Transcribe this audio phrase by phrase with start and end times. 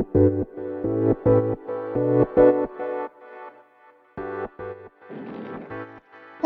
[0.00, 0.06] は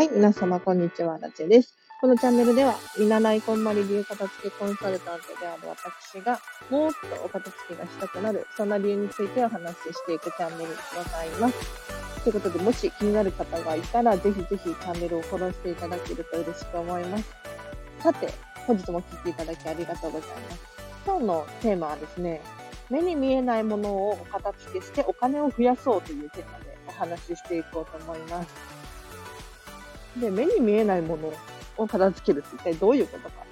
[0.03, 1.73] い、皆様、こんにちは、ラチェです。
[2.01, 6.37] このチャンネルでは、見習いこんまり流片付けコンサルタントである私が、
[6.69, 12.23] もっとお片付けがしたくなる、そんな理由についてお話ししていくチャンネルでございます。
[12.23, 17.23] ということで、もし気になる方がいたら、ぜひぜひチャンネルをフォローしていただけると嬉しく思います。
[18.01, 18.27] さて、
[18.67, 20.75] 本日も聴いていただきありがとうございます。
[21.05, 22.41] 今日のテーマはですね、
[22.89, 28.75] 目に見えないものをお片付けしてお金を増やそうというテーマでお話ししていこうと思います。
[30.19, 31.33] で、目に見えないもの
[31.77, 33.45] を片付けるって一体どういうことか。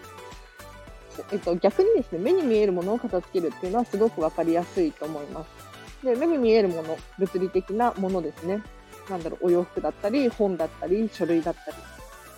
[1.31, 6.05] えっと、逆にですね、目に見えるものを片付けるっていうのはすごくわかりやすいと思います。
[6.05, 8.61] で、目に見えるもの、物理的なものですね。
[9.09, 11.77] なんだろう、お洋服だったり、本だったり、書類だったり。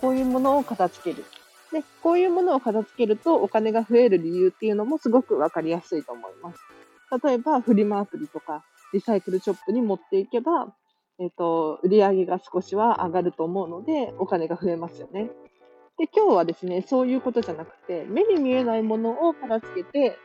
[0.00, 1.24] こういうものを片付ける。
[1.72, 6.75] で、こういうものを片付けるとお金が増える理由っていうのもすごくわかりやすいと思います。
[7.22, 10.74] 例えば、フリマアプリとか、リサイクルショップに持っていけば、
[11.18, 15.30] えっ、ー、と、売り上げが少しは上がると思うので、お金が増えますよね。
[15.98, 20.18] で、今日はですね、そういうことじゃなくて、目に見えないものを片付けて、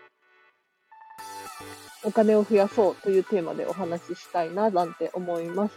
[2.03, 5.75] お金を増やそうというテーマでお話ししたいな、なんて思います。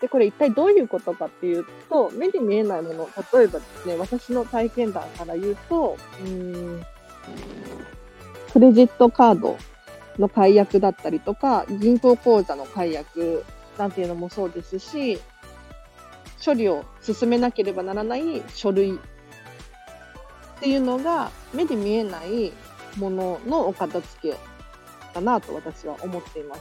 [0.00, 6.82] で、これ一体どういうことかっていうと、目に見えないもの、例えばですね、私の体験談から言うと、うん、
[8.52, 9.56] クレジットカード
[10.18, 13.44] の解約だったりとか、銀行口座の解約
[13.78, 15.20] なんていうのもそうですし、
[16.44, 18.98] 処理を進めなければならない書類っ
[20.60, 22.52] ていうのが目に見えない
[22.96, 24.36] もののお片付け
[25.14, 26.60] だなと私は思っています。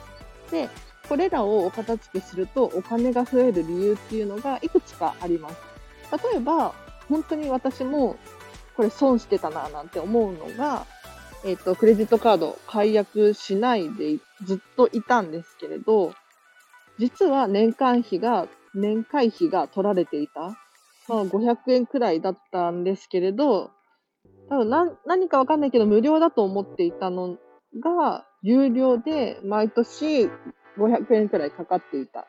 [0.51, 0.69] で、
[1.09, 5.55] これらをお片付けするとお金が増える理由っていうのがいくつかあります。
[6.31, 6.73] 例えば、
[7.09, 8.17] 本当に私も
[8.75, 10.85] これ損してたななんて思うのが、
[11.43, 16.13] えっ、と、クレジットカード解約しないでずっといたんですけれど、
[16.99, 20.55] 実は年間費が、年会費が取られていた。
[21.07, 23.71] まあ、500円くらいだったんですけれど、
[24.49, 27.37] 多分な何かわかんないけど、無料だと思っていたの
[27.81, 30.29] が、有料で毎年
[30.77, 32.27] 500円くらいかかっていた。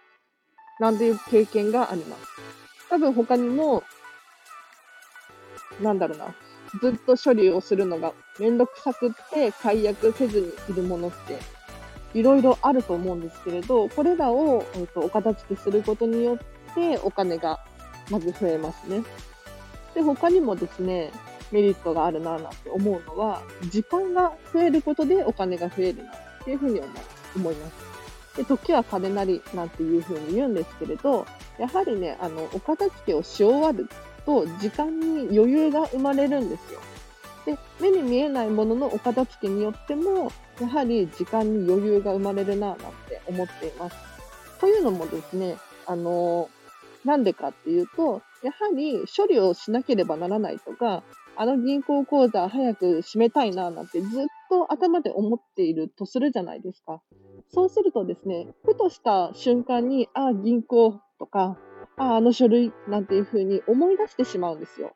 [0.81, 2.23] なんていう経験があります。
[2.89, 3.83] 多分他にも、
[5.81, 6.35] なんだろうな、
[6.81, 11.39] ずっと処理をするのがめんどくさくって解約せずにいるものって
[12.15, 17.61] いろいろあると思うんですけれど、これらを、えーと、お片付けすることによってお金が
[18.11, 19.03] まず増えますね。
[19.95, 21.11] で、他にもですね、
[21.51, 26.81] メリットがあるなぁなんて思うのは、時間が増えることでお金が増えるなっていうふうに
[27.37, 28.37] 思います。
[28.37, 31.27] で、時は金なりなんていうふうに言うんですけれど、
[31.59, 33.89] やはりね、あの、お片付けをし終わる
[34.25, 36.81] と時間に余裕が生まれるんですよ。
[37.45, 43.97] で、目に見えないもののお片付けによっても、やはり時間に余裕が生まれるなぁなんて思っています。
[44.61, 45.57] というのもですね、
[45.87, 46.49] あの
[47.05, 51.03] なんでかっていうと、やはり処理をしなければならないとか、
[51.35, 57.01] あの銀行口座早く閉めたいななんてずっと頭で思っているとするじゃないですか。
[57.49, 61.59] そうするとですね、ふとした瞬間に、ああ、銀行とか、
[61.97, 64.95] ああ、の書類なんていうふうに思い出してしまうんですよ。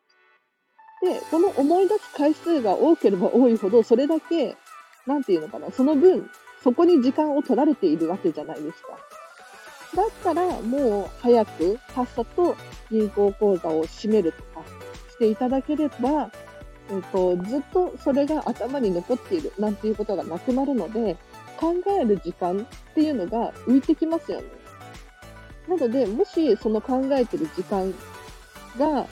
[1.01, 4.55] で、この思い出す回数が多ければ多いほど、それだけ、
[5.05, 6.29] なんていうのかな、その分、
[6.63, 8.97] そこに時間を取られているわけじゃないですか。
[9.95, 12.55] だったら、もう早く、さっさと
[12.91, 14.63] 銀行口座を閉めるとか
[15.09, 16.31] していただければ、
[16.89, 21.17] えっと、ずっとそれが頭に残っているなんていうことがなくなるので、
[21.57, 24.47] 考える時間っていうのが浮いてきますよね。
[25.67, 27.93] なので、もしその考えてる時間
[28.77, 29.05] が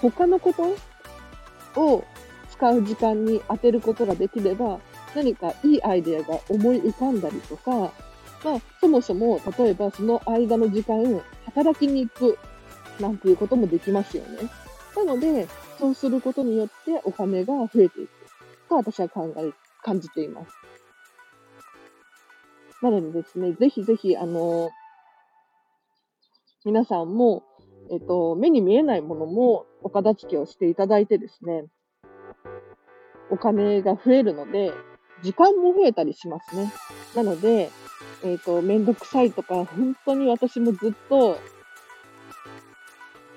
[0.00, 2.04] 他のことを
[2.50, 4.80] 使う時間に当てることができれば、
[5.14, 7.92] 何かいいアイデアが思い浮かんだりとか、
[8.44, 12.38] まあ、そもそも、例えばその間の時間、働きに行く
[13.00, 14.50] なんていうこともできますよね。
[14.96, 18.08] なので、そうすることによってお金が増えていく
[18.68, 19.52] と私は考え、
[19.82, 20.52] 感じています。
[22.82, 24.70] なのでですね、ぜひぜひ、あの、
[26.64, 27.42] 皆さんも、
[27.90, 31.66] えっと、目に見えないものもお片付けをしていただいてですね、
[33.30, 34.72] お金が増えるので、
[35.22, 36.72] 時間も増えたりしますね。
[37.14, 37.70] なので、
[38.24, 41.36] えっ、と、めんどくさいとか、本当に私もずっと、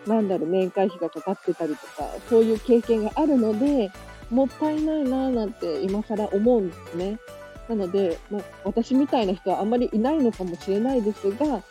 [0.06, 3.92] なんだろう、年会費がかかってたりとか、そういう経験があるので、
[4.30, 7.20] もったいないなぁなんて今更思うんですね。
[7.68, 11.62] なので、もう私みたいな人はあんまりいないのかもしれないですが、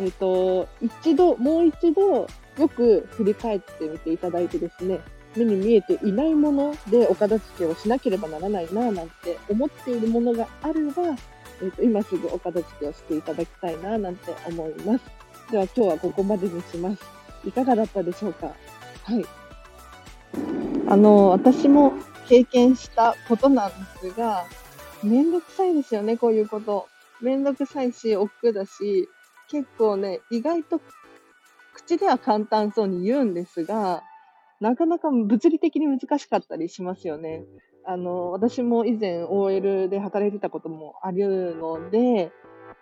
[0.00, 2.26] えっ、ー、と、一度、もう一度、
[2.58, 5.00] よく振り返ってみていただいてですね、
[5.36, 11.02] 目に見えていないものでお片付けをしなければならないななんて思っているものがあれば、
[11.60, 15.04] えーと、今すぐお片付けをしていただきたいななんて思います。
[15.50, 17.02] では今日はここまでにします。
[17.44, 18.46] いかがだったでしょうか？
[19.04, 19.24] はい。
[20.88, 21.92] あの、私も
[22.28, 23.70] 経験したことなん
[24.02, 24.44] ですが、
[25.02, 26.88] めんどくさいですよね、こういうこと。
[27.20, 29.08] めんどくさいし、億劫だし、
[29.48, 30.80] 結構ね、意外と
[31.74, 34.02] 口では簡単そうに言うんですが、
[34.60, 37.44] なかなか物理的に難しかったりしますよね。
[37.86, 42.30] あの、私も以前 OL で働いてたこともあるので、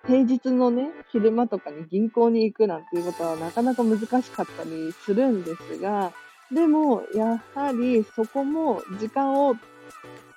[0.06, 6.12] 平日のね、昼間とかに銀行に行くなんていうことはなかなか難しかったりするんですが、
[6.52, 9.54] でも、やはりそこも時間を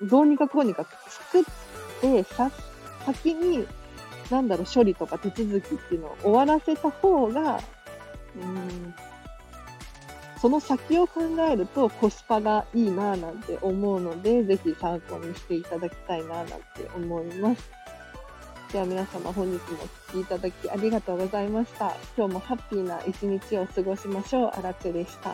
[0.02, 1.44] どうにかこうにか作っ
[2.02, 2.52] て、さ、
[3.06, 3.68] 先に、
[4.30, 7.62] なんだろう、処理とか手続きっていうのを終わらせた方が、
[8.36, 8.94] うん、
[10.40, 16.66] その先を考えるとコスパがいいなぁなんて思うので、ぜひ参考にしていただきたいなぁなんて
[16.96, 17.70] 思います。
[18.72, 21.96] では皆様本日もお聴きいただきありがとうございました。
[22.16, 24.52] 今日もハッピーな一日を過ごしましょう。
[24.54, 25.32] あらでした。